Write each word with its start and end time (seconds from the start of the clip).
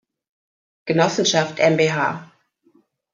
Genossenschaft 0.87 1.59
mbH. 1.59 2.01